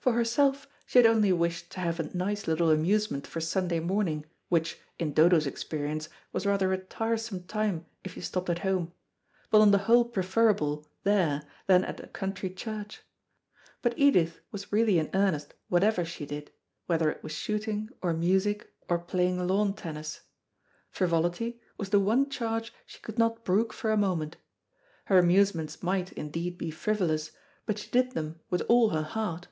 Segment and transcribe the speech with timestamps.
[0.00, 4.24] For herself she had only wished to have a nice little amusement for Sunday morning,
[4.48, 8.94] which, in Dodo's experience, was rather a tiresome time if you stopped at home,
[9.50, 13.02] but on the whole preferable there than at a country church.
[13.82, 16.50] But Edith was really in earnest whatever she did,
[16.86, 20.22] whether it was shooting, or music, or playing lawn tennis.
[20.88, 24.38] Frivolity, was the one charge she could not brook for a moment.
[25.04, 27.32] Her amusements might, indeed, be frivolous,
[27.66, 29.48] but she did them with all her heart.